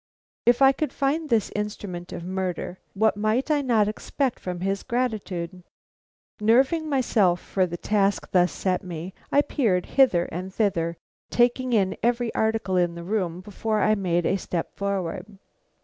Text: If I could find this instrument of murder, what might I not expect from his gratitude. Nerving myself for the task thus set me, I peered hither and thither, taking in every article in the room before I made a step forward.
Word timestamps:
If 0.47 0.63
I 0.63 0.71
could 0.71 0.91
find 0.91 1.29
this 1.29 1.51
instrument 1.55 2.11
of 2.11 2.23
murder, 2.25 2.79
what 2.95 3.15
might 3.17 3.51
I 3.51 3.61
not 3.61 3.87
expect 3.87 4.39
from 4.39 4.61
his 4.61 4.81
gratitude. 4.81 5.61
Nerving 6.39 6.89
myself 6.89 7.39
for 7.39 7.67
the 7.67 7.77
task 7.77 8.31
thus 8.31 8.51
set 8.51 8.83
me, 8.83 9.13
I 9.31 9.43
peered 9.43 9.85
hither 9.85 10.25
and 10.31 10.51
thither, 10.51 10.97
taking 11.29 11.71
in 11.73 11.95
every 12.01 12.33
article 12.33 12.77
in 12.77 12.95
the 12.95 13.03
room 13.03 13.41
before 13.41 13.79
I 13.79 13.93
made 13.93 14.25
a 14.25 14.37
step 14.37 14.75
forward. 14.75 15.37